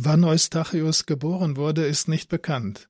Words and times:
Wann 0.00 0.22
Eustachius 0.22 1.06
geboren 1.06 1.56
wurde, 1.56 1.84
ist 1.84 2.06
nicht 2.06 2.28
bekannt. 2.28 2.88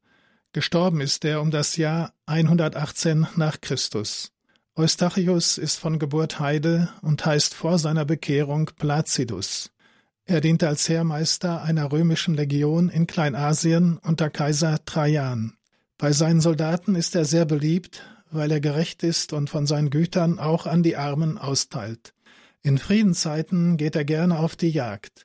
Gestorben 0.53 1.01
ist 1.01 1.25
er 1.25 1.41
um 1.41 1.51
das 1.51 1.79
Jahr 1.79 2.13
118 2.27 3.29
nach 3.35 3.63
Christus. 3.63 4.31
Eustachius 4.77 5.57
ist 5.57 5.81
von 5.81 5.99
Geburt 5.99 6.39
Heide 6.39 6.91
und 7.01 7.25
heißt 7.25 7.55
vor 7.55 7.79
seiner 7.79 8.05
Bekehrung 8.05 8.71
Placidus. 8.77 9.71
Er 10.27 10.43
diente 10.43 10.69
als 10.69 10.87
Heermeister 10.87 11.63
einer 11.63 11.91
römischen 11.91 12.35
Legion 12.35 12.91
in 12.91 13.07
Kleinasien 13.07 13.97
unter 13.97 14.29
Kaiser 14.29 14.85
Trajan. 14.85 15.55
Bei 15.97 16.13
seinen 16.13 16.43
Soldaten 16.43 16.95
ist 16.95 17.17
er 17.17 17.25
sehr 17.25 17.47
beliebt, 17.47 18.03
weil 18.31 18.51
er 18.53 18.61
gerecht 18.61 19.03
ist 19.03 19.33
und 19.33 19.49
von 19.49 19.67
seinen 19.67 19.89
Gütern 19.89 20.39
auch 20.39 20.67
an 20.67 20.83
die 20.83 20.99
Armen 20.99 21.39
austeilt. 21.39 22.13
In 22.61 22.77
Friedenszeiten 22.77 23.79
geht 23.79 23.97
er 23.97 24.05
gerne 24.05 24.39
auf 24.39 24.57
die 24.57 24.69
Jagd. 24.69 25.25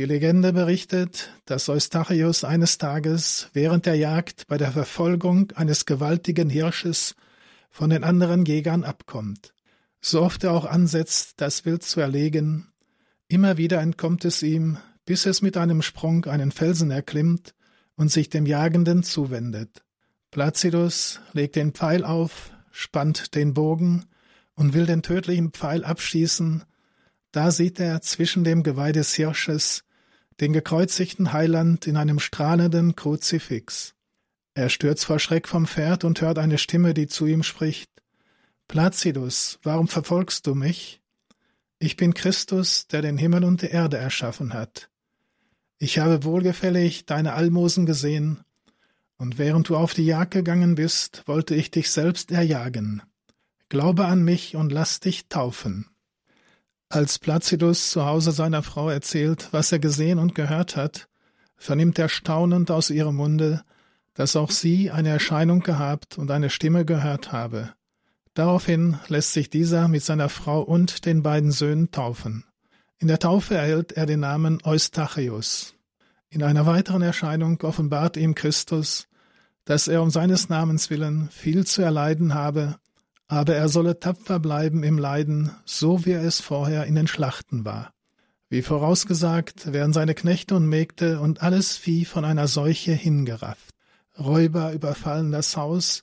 Die 0.00 0.06
Legende 0.06 0.54
berichtet, 0.54 1.28
dass 1.44 1.68
Eustachius 1.68 2.42
eines 2.42 2.78
Tages 2.78 3.50
während 3.52 3.84
der 3.84 3.96
Jagd 3.96 4.46
bei 4.46 4.56
der 4.56 4.72
Verfolgung 4.72 5.52
eines 5.56 5.84
gewaltigen 5.84 6.48
Hirsches 6.48 7.16
von 7.68 7.90
den 7.90 8.02
anderen 8.02 8.46
Jägern 8.46 8.82
abkommt. 8.82 9.52
So 10.00 10.22
oft 10.22 10.42
er 10.42 10.52
auch 10.52 10.64
ansetzt, 10.64 11.34
das 11.42 11.66
Wild 11.66 11.82
zu 11.82 12.00
erlegen, 12.00 12.68
immer 13.28 13.58
wieder 13.58 13.82
entkommt 13.82 14.24
es 14.24 14.42
ihm, 14.42 14.78
bis 15.04 15.26
es 15.26 15.42
mit 15.42 15.58
einem 15.58 15.82
Sprung 15.82 16.24
einen 16.24 16.50
Felsen 16.50 16.90
erklimmt 16.90 17.54
und 17.94 18.10
sich 18.10 18.30
dem 18.30 18.46
Jagenden 18.46 19.02
zuwendet. 19.02 19.84
Placidus 20.30 21.20
legt 21.34 21.56
den 21.56 21.72
Pfeil 21.72 22.04
auf, 22.04 22.52
spannt 22.70 23.34
den 23.34 23.52
Bogen 23.52 24.06
und 24.54 24.72
will 24.72 24.86
den 24.86 25.02
tödlichen 25.02 25.50
Pfeil 25.50 25.84
abschießen, 25.84 26.64
da 27.32 27.50
sieht 27.50 27.78
er 27.78 28.00
zwischen 28.00 28.44
dem 28.44 28.62
Geweih 28.62 28.92
des 28.92 29.12
Hirsches 29.12 29.84
den 30.40 30.52
gekreuzigten 30.52 31.32
Heiland 31.32 31.86
in 31.86 31.96
einem 31.96 32.18
strahlenden 32.18 32.96
Kruzifix. 32.96 33.94
Er 34.54 34.68
stürzt 34.68 35.04
vor 35.04 35.18
Schreck 35.18 35.46
vom 35.46 35.66
Pferd 35.66 36.04
und 36.04 36.20
hört 36.20 36.38
eine 36.38 36.58
Stimme, 36.58 36.94
die 36.94 37.06
zu 37.06 37.26
ihm 37.26 37.42
spricht. 37.42 37.90
Placidus, 38.68 39.58
warum 39.62 39.88
verfolgst 39.88 40.46
du 40.46 40.54
mich? 40.54 41.00
Ich 41.78 41.96
bin 41.96 42.14
Christus, 42.14 42.86
der 42.86 43.02
den 43.02 43.18
Himmel 43.18 43.44
und 43.44 43.62
die 43.62 43.68
Erde 43.68 43.96
erschaffen 43.96 44.54
hat. 44.54 44.90
Ich 45.78 45.98
habe 45.98 46.24
wohlgefällig 46.24 47.06
deine 47.06 47.32
Almosen 47.32 47.86
gesehen, 47.86 48.40
und 49.16 49.38
während 49.38 49.68
du 49.68 49.76
auf 49.76 49.92
die 49.92 50.06
Jagd 50.06 50.32
gegangen 50.32 50.76
bist, 50.76 51.24
wollte 51.26 51.54
ich 51.54 51.70
dich 51.70 51.90
selbst 51.90 52.30
erjagen. 52.30 53.02
Glaube 53.68 54.06
an 54.06 54.22
mich 54.22 54.56
und 54.56 54.72
lass 54.72 55.00
dich 55.00 55.28
taufen. 55.28 55.90
Als 56.92 57.20
Placidus 57.20 57.90
zu 57.90 58.04
Hause 58.04 58.32
seiner 58.32 58.64
Frau 58.64 58.90
erzählt, 58.90 59.46
was 59.52 59.70
er 59.70 59.78
gesehen 59.78 60.18
und 60.18 60.34
gehört 60.34 60.74
hat, 60.74 61.06
vernimmt 61.56 62.00
er 62.00 62.08
staunend 62.08 62.72
aus 62.72 62.90
ihrem 62.90 63.14
Munde, 63.14 63.62
dass 64.14 64.34
auch 64.34 64.50
sie 64.50 64.90
eine 64.90 65.10
Erscheinung 65.10 65.60
gehabt 65.60 66.18
und 66.18 66.32
eine 66.32 66.50
Stimme 66.50 66.84
gehört 66.84 67.30
habe. 67.30 67.72
Daraufhin 68.34 68.98
lässt 69.06 69.34
sich 69.34 69.50
dieser 69.50 69.86
mit 69.86 70.02
seiner 70.02 70.28
Frau 70.28 70.62
und 70.62 71.06
den 71.06 71.22
beiden 71.22 71.52
Söhnen 71.52 71.92
taufen. 71.92 72.44
In 72.98 73.06
der 73.06 73.20
Taufe 73.20 73.54
erhält 73.54 73.92
er 73.92 74.06
den 74.06 74.20
Namen 74.20 74.58
Eustachius. 74.64 75.76
In 76.28 76.42
einer 76.42 76.66
weiteren 76.66 77.02
Erscheinung 77.02 77.60
offenbart 77.62 78.16
ihm 78.16 78.34
Christus, 78.34 79.06
dass 79.64 79.86
er 79.86 80.02
um 80.02 80.10
seines 80.10 80.48
Namens 80.48 80.90
willen 80.90 81.28
viel 81.30 81.64
zu 81.64 81.82
erleiden 81.82 82.34
habe, 82.34 82.80
aber 83.30 83.54
er 83.54 83.68
solle 83.68 84.00
tapfer 84.00 84.40
bleiben 84.40 84.82
im 84.82 84.98
Leiden, 84.98 85.52
so 85.64 86.04
wie 86.04 86.10
er 86.10 86.24
es 86.24 86.40
vorher 86.40 86.86
in 86.86 86.96
den 86.96 87.06
Schlachten 87.06 87.64
war. 87.64 87.92
Wie 88.48 88.60
vorausgesagt, 88.60 89.72
werden 89.72 89.92
seine 89.92 90.16
Knechte 90.16 90.56
und 90.56 90.66
Mägde 90.66 91.20
und 91.20 91.40
alles 91.40 91.76
Vieh 91.76 92.04
von 92.04 92.24
einer 92.24 92.48
Seuche 92.48 92.90
hingerafft. 92.90 93.72
Räuber 94.18 94.72
überfallen 94.72 95.30
das 95.30 95.56
Haus. 95.56 96.02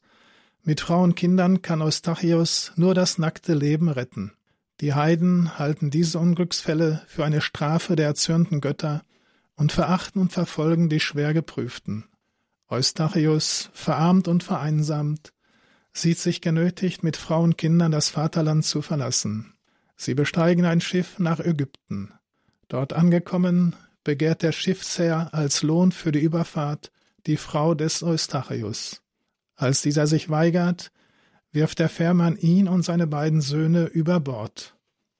Mit 0.63 0.79
Frau 0.79 1.03
und 1.03 1.15
Kindern 1.15 1.61
kann 1.61 1.81
Eustachius 1.81 2.71
nur 2.77 2.95
das 2.95 3.17
nackte 3.17 3.53
Leben 3.53 3.89
retten. 3.89 4.31
Die 4.79 4.93
Heiden 4.93 5.59
halten 5.59 5.89
diese 5.89 6.19
Unglücksfälle 6.19 7.01
für 7.07 7.25
eine 7.25 7.41
Strafe 7.41 7.97
der 7.97 8.05
erzürnten 8.05 8.61
Götter 8.61 9.01
und 9.57 9.73
verachten 9.73 10.21
und 10.21 10.31
verfolgen 10.31 10.87
die 10.87 11.01
schwer 11.01 11.33
geprüften. 11.33 12.05
Eustachius, 12.69 13.69
verarmt 13.73 14.29
und 14.29 14.45
vereinsamt, 14.45 15.33
sieht 15.97 16.19
sich 16.19 16.41
genötigt, 16.41 17.03
mit 17.03 17.17
Frau 17.17 17.41
und 17.43 17.57
Kindern 17.57 17.91
das 17.91 18.09
Vaterland 18.09 18.65
zu 18.65 18.81
verlassen. 18.81 19.53
Sie 19.95 20.13
besteigen 20.13 20.65
ein 20.65 20.81
Schiff 20.81 21.19
nach 21.19 21.39
Ägypten. 21.39 22.13
Dort 22.67 22.93
angekommen, 22.93 23.75
begehrt 24.03 24.43
der 24.43 24.51
Schiffsherr 24.51 25.33
als 25.33 25.63
Lohn 25.63 25.91
für 25.91 26.11
die 26.11 26.19
Überfahrt 26.21 26.91
die 27.25 27.37
Frau 27.37 27.73
des 27.73 28.03
Eustachius. 28.03 29.01
Als 29.55 29.81
dieser 29.81 30.07
sich 30.07 30.29
weigert, 30.29 30.91
wirft 31.51 31.79
der 31.79 31.89
Fährmann 31.89 32.37
ihn 32.37 32.67
und 32.67 32.83
seine 32.83 33.07
beiden 33.07 33.41
Söhne 33.41 33.85
über 33.85 34.19
Bord. 34.19 34.75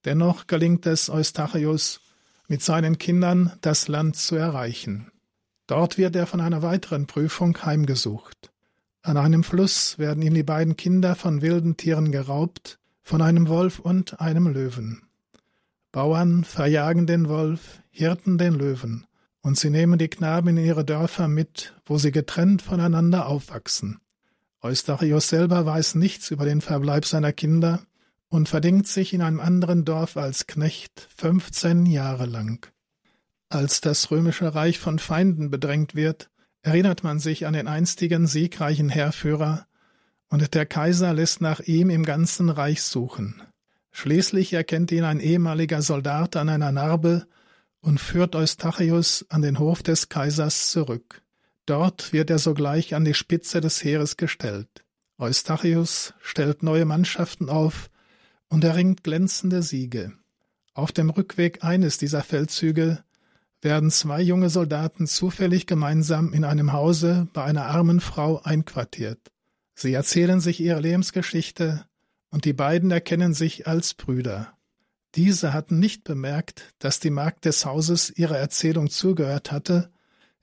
Dennoch 0.05 0.47
gelingt 0.47 0.85
es 0.85 1.09
Eustachius, 1.09 1.99
mit 2.47 2.61
seinen 2.61 2.97
Kindern 2.97 3.51
das 3.61 3.87
Land 3.87 4.15
zu 4.15 4.35
erreichen. 4.35 5.11
Dort 5.65 5.97
wird 5.97 6.15
er 6.15 6.27
von 6.27 6.39
einer 6.39 6.61
weiteren 6.61 7.07
Prüfung 7.07 7.57
heimgesucht. 7.65 8.51
An 9.07 9.15
einem 9.15 9.45
Fluss 9.45 9.97
werden 9.97 10.21
ihm 10.21 10.33
die 10.33 10.43
beiden 10.43 10.75
Kinder 10.75 11.15
von 11.15 11.41
wilden 11.41 11.77
Tieren 11.77 12.11
geraubt, 12.11 12.77
von 13.03 13.21
einem 13.21 13.47
Wolf 13.47 13.79
und 13.79 14.19
einem 14.19 14.47
Löwen. 14.47 15.03
Bauern 15.93 16.43
verjagen 16.43 17.07
den 17.07 17.29
Wolf, 17.29 17.79
Hirten 17.89 18.37
den 18.37 18.53
Löwen 18.55 19.07
und 19.39 19.57
sie 19.57 19.69
nehmen 19.69 19.97
die 19.97 20.09
Knaben 20.09 20.49
in 20.49 20.57
ihre 20.57 20.83
Dörfer 20.83 21.29
mit, 21.29 21.73
wo 21.85 21.97
sie 21.97 22.11
getrennt 22.11 22.61
voneinander 22.61 23.27
aufwachsen. 23.27 24.01
Eustachius 24.61 25.29
selber 25.29 25.65
weiß 25.65 25.95
nichts 25.95 26.29
über 26.29 26.43
den 26.43 26.59
Verbleib 26.59 27.05
seiner 27.05 27.31
Kinder 27.31 27.79
und 28.27 28.49
verdingt 28.49 28.87
sich 28.87 29.13
in 29.13 29.21
einem 29.21 29.39
anderen 29.39 29.85
Dorf 29.85 30.17
als 30.17 30.47
Knecht 30.47 31.07
fünfzehn 31.15 31.85
Jahre 31.85 32.25
lang. 32.25 32.69
Als 33.47 33.79
das 33.79 34.11
römische 34.11 34.53
Reich 34.53 34.79
von 34.79 34.99
Feinden 34.99 35.49
bedrängt 35.49 35.95
wird, 35.95 36.29
erinnert 36.67 37.03
man 37.03 37.19
sich 37.19 37.47
an 37.47 37.53
den 37.53 37.67
einstigen 37.67 38.27
siegreichen 38.27 38.89
Heerführer, 38.89 39.65
und 40.29 40.53
der 40.53 40.65
Kaiser 40.65 41.13
lässt 41.13 41.39
nach 41.39 41.61
ihm 41.61 41.89
im 41.89 42.03
ganzen 42.03 42.49
Reich 42.49 42.83
suchen. 42.83 43.41
Schließlich 43.91 44.51
erkennt 44.51 44.91
ihn 44.91 45.05
ein 45.05 45.21
ehemaliger 45.21 45.81
Soldat 45.81 46.35
an 46.35 46.49
einer 46.49 46.73
Narbe 46.73 47.25
und 47.79 47.99
führt 47.99 48.35
Eustachius 48.35 49.25
an 49.29 49.41
den 49.41 49.59
Hof 49.59 49.81
des 49.81 50.09
Kaisers 50.09 50.69
zurück. 50.69 51.21
Dort 51.65 52.11
wird 52.11 52.29
er 52.29 52.37
sogleich 52.37 52.93
an 52.95 53.05
die 53.05 53.13
Spitze 53.13 53.61
des 53.61 53.81
Heeres 53.83 54.17
gestellt. 54.17 54.83
Eustachius 55.17 56.13
stellt 56.21 56.63
neue 56.63 56.85
Mannschaften 56.85 57.49
auf 57.49 57.89
und 58.49 58.65
erringt 58.65 59.03
glänzende 59.05 59.63
Siege. 59.63 60.11
Auf 60.73 60.91
dem 60.91 61.09
Rückweg 61.09 61.63
eines 61.63 61.97
dieser 61.97 62.23
Feldzüge 62.23 63.03
werden 63.61 63.89
zwei 63.89 64.21
junge 64.21 64.49
Soldaten 64.49 65.07
zufällig 65.07 65.65
gemeinsam 65.65 66.33
in 66.33 66.43
einem 66.43 66.73
Hause 66.73 67.27
bei 67.33 67.43
einer 67.43 67.65
armen 67.65 67.99
Frau 67.99 68.41
einquartiert. 68.41 69.19
Sie 69.75 69.93
erzählen 69.93 70.39
sich 70.39 70.59
ihre 70.59 70.79
Lebensgeschichte 70.79 71.85
und 72.29 72.45
die 72.45 72.53
beiden 72.53 72.91
erkennen 72.91 73.33
sich 73.33 73.67
als 73.67 73.93
Brüder. 73.93 74.53
Diese 75.15 75.53
hatten 75.53 75.79
nicht 75.79 76.03
bemerkt, 76.03 76.73
dass 76.79 76.99
die 76.99 77.09
Magd 77.09 77.45
des 77.45 77.65
Hauses 77.65 78.09
ihrer 78.11 78.37
Erzählung 78.37 78.89
zugehört 78.89 79.51
hatte, 79.51 79.91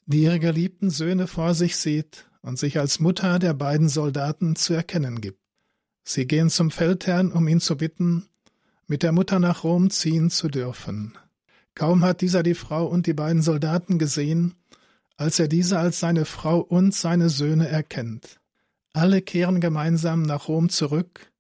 die 0.07 0.23
ihre 0.23 0.41
geliebten 0.41 0.91
Söhne 0.91 1.27
vor 1.27 1.55
sich 1.55 1.77
sieht 1.77 2.29
und 2.43 2.59
sich 2.59 2.79
als 2.79 3.01
Mutter 3.01 3.39
der 3.39 3.55
beiden 3.55 3.89
Soldaten 3.89 4.57
zu 4.57 4.75
erkennen 4.75 5.21
gibt. 5.21 5.41
Sie 6.05 6.27
gehen 6.27 6.51
zum 6.51 6.71
Feldherrn, 6.71 7.33
um 7.33 7.49
ihn 7.49 7.61
zu 7.61 7.77
bitten, 7.77 8.29
mit 8.87 9.03
der 9.03 9.13
Mutter 9.13 9.39
nach 9.39 9.65
Rom 9.65 9.91
ziehen 9.91 10.29
zu 10.29 10.49
dürfen. 10.49 11.17
Kaum 11.75 12.05
hat 12.05 12.21
dieser 12.21 12.43
die 12.43 12.55
Frau 12.55 12.87
und 12.87 13.07
die 13.07 13.15
beiden 13.15 13.43
Soldaten 13.43 13.99
gesehen, 13.99 14.55
als 15.17 15.39
er 15.39 15.49
diese 15.49 15.79
als 15.79 16.01
seine 16.01 16.25
Frau 16.25 16.61
und 16.61 16.95
seine 16.95 17.29
Söhne 17.29 17.69
erkennt. 17.69 18.41
Alle 18.93 19.23
kehren 19.23 19.61
gemeinsam 19.61 20.23
nach 20.23 20.49
Rom 20.49 20.69
zurück, 20.69 21.33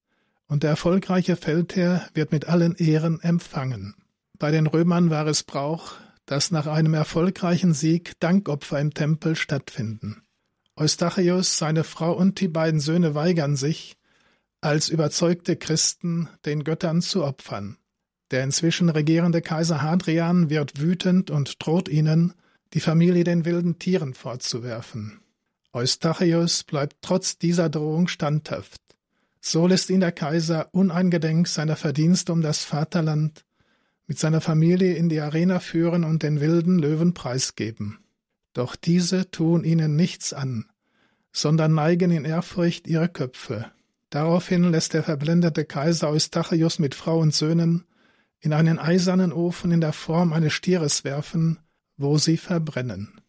und 0.47 0.62
der 0.62 0.70
erfolgreiche 0.70 1.37
Feldherr 1.37 2.09
wird 2.14 2.32
mit 2.32 2.49
allen 2.49 2.75
Ehren 2.76 3.20
empfangen. 3.20 3.94
Bei 4.38 4.50
den 4.50 4.67
Römern 4.67 5.11
war 5.11 5.26
es 5.26 5.43
Brauch, 5.43 5.93
dass 6.26 6.50
nach 6.50 6.67
einem 6.67 6.94
erfolgreichen 6.94 7.73
Sieg 7.73 8.19
Dankopfer 8.20 8.81
im 8.81 8.93
Tempel 8.93 9.37
stattfinden. 9.37 10.23
Eustachius, 10.76 11.59
seine 11.59 11.85
Frau 11.85 12.12
und 12.12 12.41
die 12.41 12.49
beiden 12.49 12.81
Söhne 12.81 13.14
weigern 13.14 13.56
sich, 13.56 13.97
als 14.61 14.88
überzeugte 14.88 15.56
Christen 15.56 16.29
den 16.44 16.64
Göttern 16.64 17.00
zu 17.03 17.25
opfern. 17.25 17.76
Der 18.31 18.43
inzwischen 18.43 18.88
regierende 18.88 19.43
Kaiser 19.43 19.82
Hadrian 19.82 20.50
wird 20.50 20.81
wütend 20.81 21.31
und 21.31 21.65
droht 21.65 21.88
ihnen, 21.88 22.35
die 22.73 22.81
Familie 22.81 23.25
den 23.25 23.44
wilden 23.44 23.79
Tieren 23.79 24.15
fortzuwerfen. 24.15 25.21
Eustachius 25.73 26.65
bleibt 26.65 26.97
trotz 27.03 27.38
dieser 27.38 27.69
Drohung 27.69 28.09
standhaft. 28.09 28.81
So 29.41 29.67
lässt 29.67 29.91
ihn 29.91 30.00
der 30.00 30.12
Kaiser 30.12 30.69
uneingedenk 30.73 31.49
seiner 31.49 31.76
Verdienste 31.76 32.32
um 32.32 32.41
das 32.41 32.65
Vaterland 32.65 33.44
mit 34.06 34.19
seiner 34.19 34.41
Familie 34.41 34.94
in 34.94 35.09
die 35.09 35.21
Arena 35.21 35.61
führen 35.61 36.05
und 36.05 36.23
den 36.23 36.41
wilden 36.41 36.79
Löwen 36.79 37.15
preisgeben. 37.15 37.99
Doch 38.53 38.76
diese 38.76 39.31
tun 39.31 39.65
ihnen 39.65 39.97
nichts 39.97 40.32
an, 40.32 40.67
sondern 41.32 41.75
neigen 41.75 42.11
in 42.11 42.25
Ehrfurcht 42.25 42.87
ihre 42.87 43.09
Köpfe. 43.09 43.67
Daraufhin 44.11 44.71
lässt 44.71 44.94
der 44.94 45.03
verblendete 45.03 45.65
Kaiser 45.65 46.09
Eustachius 46.11 46.79
mit 46.79 46.94
Frau 46.94 47.19
und 47.19 47.35
Söhnen 47.35 47.85
in 48.44 48.52
einen 48.52 48.79
eisernen 48.79 49.32
Ofen 49.32 49.73
in 49.73 49.81
der 49.81 49.94
Form 49.94 50.35
eines 50.35 50.52
Stieres 50.52 51.02
werfen, 51.02 51.58
wo 51.96 52.19
sie 52.19 52.37
verbrennen. 52.37 53.20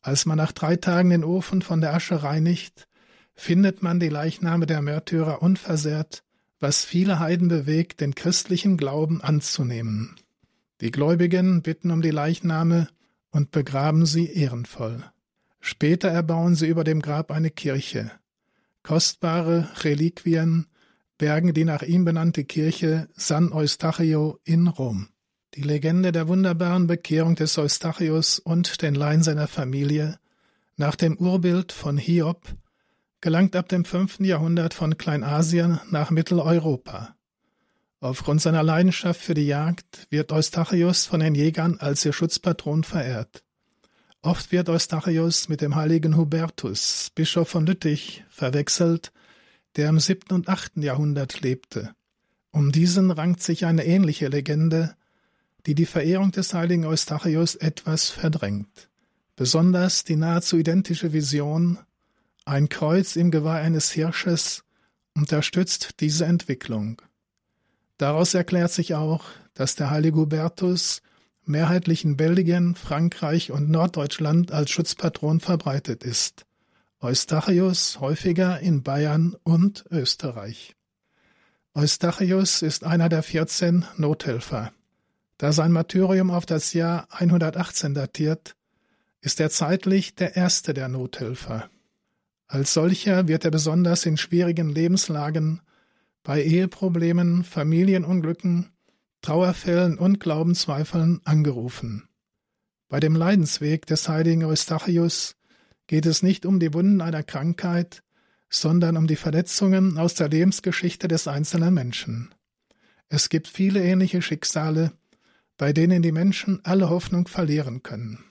Als 0.00 0.26
man 0.26 0.36
nach 0.36 0.52
drei 0.52 0.76
Tagen 0.76 1.10
den 1.10 1.24
Ofen 1.24 1.60
von 1.60 1.80
der 1.80 1.92
Asche 1.92 2.22
reinigt, 2.22 2.86
findet 3.34 3.82
man 3.82 3.98
die 3.98 4.08
Leichname 4.08 4.66
der 4.66 4.80
Märtyrer 4.80 5.42
unversehrt, 5.42 6.22
was 6.60 6.84
viele 6.84 7.18
Heiden 7.18 7.48
bewegt, 7.48 8.00
den 8.00 8.14
christlichen 8.14 8.76
Glauben 8.76 9.20
anzunehmen. 9.20 10.14
Die 10.80 10.92
Gläubigen 10.92 11.62
bitten 11.62 11.90
um 11.90 12.00
die 12.00 12.10
Leichname 12.10 12.86
und 13.30 13.50
begraben 13.50 14.06
sie 14.06 14.26
ehrenvoll. 14.26 15.02
Später 15.58 16.10
erbauen 16.10 16.54
sie 16.54 16.68
über 16.68 16.84
dem 16.84 17.02
Grab 17.02 17.32
eine 17.32 17.50
Kirche. 17.50 18.12
Kostbare 18.84 19.68
Reliquien 19.82 20.66
bergen 21.20 21.52
die 21.52 21.66
nach 21.66 21.82
ihm 21.82 22.06
benannte 22.06 22.44
Kirche 22.44 23.06
San 23.14 23.52
Eustachio 23.52 24.38
in 24.42 24.68
Rom. 24.68 25.10
Die 25.54 25.60
Legende 25.60 26.12
der 26.12 26.28
wunderbaren 26.28 26.86
Bekehrung 26.86 27.34
des 27.34 27.58
Eustachius 27.58 28.38
und 28.38 28.80
den 28.80 28.94
Laien 28.94 29.22
seiner 29.22 29.46
Familie 29.46 30.18
nach 30.76 30.96
dem 30.96 31.18
Urbild 31.18 31.72
von 31.72 31.98
Hiob 31.98 32.40
gelangt 33.20 33.54
ab 33.54 33.68
dem 33.68 33.84
fünften 33.84 34.24
Jahrhundert 34.24 34.72
von 34.72 34.96
Kleinasien 34.96 35.78
nach 35.90 36.10
Mitteleuropa. 36.10 37.14
Aufgrund 38.00 38.40
seiner 38.40 38.62
Leidenschaft 38.62 39.20
für 39.20 39.34
die 39.34 39.46
Jagd 39.46 40.06
wird 40.08 40.32
Eustachius 40.32 41.04
von 41.04 41.20
den 41.20 41.34
Jägern 41.34 41.76
als 41.80 42.02
ihr 42.02 42.14
Schutzpatron 42.14 42.82
verehrt. 42.82 43.44
Oft 44.22 44.52
wird 44.52 44.70
Eustachius 44.70 45.50
mit 45.50 45.60
dem 45.60 45.76
heiligen 45.76 46.16
Hubertus, 46.16 47.10
Bischof 47.14 47.50
von 47.50 47.66
Lüttich, 47.66 48.24
verwechselt, 48.30 49.12
der 49.76 49.88
im 49.88 50.00
siebten 50.00 50.34
und 50.34 50.48
achten 50.48 50.82
Jahrhundert 50.82 51.40
lebte. 51.40 51.94
Um 52.50 52.72
diesen 52.72 53.10
rankt 53.10 53.42
sich 53.42 53.64
eine 53.64 53.84
ähnliche 53.84 54.28
Legende, 54.28 54.96
die 55.66 55.74
die 55.74 55.86
Verehrung 55.86 56.32
des 56.32 56.54
heiligen 56.54 56.86
Eustachius 56.86 57.54
etwas 57.54 58.10
verdrängt. 58.10 58.88
Besonders 59.36 60.04
die 60.04 60.16
nahezu 60.16 60.56
identische 60.58 61.12
Vision, 61.12 61.78
ein 62.44 62.68
Kreuz 62.68 63.16
im 63.16 63.30
Geweih 63.30 63.60
eines 63.60 63.90
Hirsches, 63.90 64.64
unterstützt 65.14 66.00
diese 66.00 66.24
Entwicklung. 66.24 67.00
Daraus 67.98 68.34
erklärt 68.34 68.72
sich 68.72 68.94
auch, 68.94 69.24
dass 69.54 69.76
der 69.76 69.90
heilige 69.90 70.16
Hubertus 70.16 71.02
mehrheitlich 71.44 72.04
in 72.04 72.16
Belgien, 72.16 72.74
Frankreich 72.74 73.50
und 73.50 73.70
Norddeutschland 73.70 74.52
als 74.52 74.70
Schutzpatron 74.70 75.40
verbreitet 75.40 76.04
ist, 76.04 76.46
Eustachius 77.02 77.98
häufiger 78.00 78.60
in 78.60 78.82
Bayern 78.82 79.34
und 79.42 79.86
Österreich. 79.90 80.76
Eustachius 81.74 82.60
ist 82.60 82.84
einer 82.84 83.08
der 83.08 83.22
14 83.22 83.86
Nothelfer. 83.96 84.72
Da 85.38 85.52
sein 85.52 85.72
Martyrium 85.72 86.30
auf 86.30 86.44
das 86.44 86.74
Jahr 86.74 87.08
118 87.10 87.94
datiert, 87.94 88.54
ist 89.22 89.40
er 89.40 89.48
zeitlich 89.48 90.14
der 90.14 90.36
erste 90.36 90.74
der 90.74 90.88
Nothelfer. 90.88 91.70
Als 92.46 92.74
solcher 92.74 93.28
wird 93.28 93.46
er 93.46 93.50
besonders 93.50 94.04
in 94.04 94.18
schwierigen 94.18 94.68
Lebenslagen, 94.68 95.62
bei 96.22 96.42
Eheproblemen, 96.42 97.44
Familienunglücken 97.44 98.70
Trauerfällen 99.22 99.96
und 99.96 100.20
Glaubenszweifeln 100.20 101.20
angerufen. 101.24 102.08
Bei 102.88 103.00
dem 103.00 103.14
Leidensweg 103.14 103.86
des 103.86 104.08
heiligen 104.08 104.44
Eustachius 104.44 105.36
geht 105.90 106.06
es 106.06 106.22
nicht 106.22 106.46
um 106.46 106.60
die 106.60 106.72
Wunden 106.72 107.00
einer 107.00 107.24
Krankheit, 107.24 108.04
sondern 108.48 108.96
um 108.96 109.08
die 109.08 109.16
Verletzungen 109.16 109.98
aus 109.98 110.14
der 110.14 110.28
Lebensgeschichte 110.28 111.08
des 111.08 111.26
einzelnen 111.26 111.74
Menschen. 111.74 112.32
Es 113.08 113.28
gibt 113.28 113.48
viele 113.48 113.82
ähnliche 113.82 114.22
Schicksale, 114.22 114.92
bei 115.58 115.72
denen 115.72 116.00
die 116.00 116.12
Menschen 116.12 116.60
alle 116.62 116.90
Hoffnung 116.90 117.26
verlieren 117.26 117.82
können. 117.82 118.22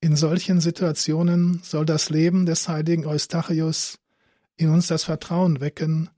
In 0.00 0.14
solchen 0.14 0.60
Situationen 0.60 1.58
soll 1.64 1.84
das 1.84 2.10
Leben 2.10 2.46
des 2.46 2.68
heiligen 2.68 3.04
Eustachius 3.06 3.98
in 4.56 4.70
uns 4.70 4.86
das 4.86 5.02
Vertrauen 5.02 5.60
wecken, 5.60 6.10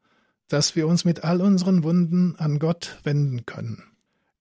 dass 0.49 0.77
wir 0.77 0.87
uns 0.87 1.07
mit 1.07 1.25
all 1.25 1.41
unseren 1.41 1.85
Wunden 1.85 2.37
an 2.37 2.59
Gott 2.59 3.01
wenden 3.03 3.47
können. 3.47 3.83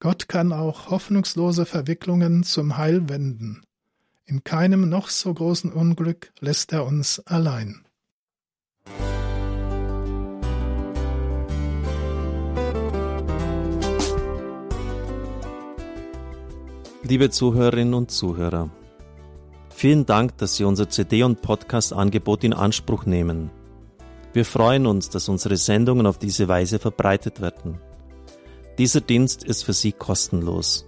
Gott 0.02 0.28
kann 0.28 0.52
auch 0.52 0.90
hoffnungslose 0.90 1.66
Verwicklungen 1.66 2.44
zum 2.44 2.76
Heil 2.76 3.08
wenden. 3.08 3.62
In 4.32 4.46
keinem 4.46 4.88
noch 4.88 5.10
so 5.10 5.34
großen 5.34 5.74
Unglück 5.74 6.32
lässt 6.40 6.72
er 6.72 6.86
uns 6.86 7.20
allein. 7.28 7.84
Liebe 17.04 17.30
Zuhörerinnen 17.30 17.94
und 17.94 18.10
Zuhörer, 18.10 18.70
vielen 19.70 20.06
Dank, 20.06 20.38
dass 20.38 20.56
Sie 20.56 20.64
unser 20.64 20.88
CD- 20.88 21.24
und 21.24 21.42
Podcast-Angebot 21.42 22.46
in 22.46 22.54
Anspruch 22.54 23.06
nehmen. 23.06 23.52
Wir 24.32 24.46
freuen 24.46 24.86
uns, 24.88 25.10
dass 25.10 25.28
unsere 25.28 25.58
Sendungen 25.58 26.08
auf 26.08 26.20
diese 26.20 26.48
Weise 26.48 26.80
verbreitet 26.80 27.42
werden. 27.42 27.80
Dieser 28.78 29.02
Dienst 29.02 29.44
ist 29.44 29.64
für 29.64 29.74
Sie 29.74 29.92
kostenlos. 29.92 30.88